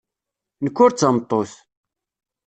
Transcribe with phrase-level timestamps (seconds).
[0.63, 1.51] Nekk ur d tameṭṭut.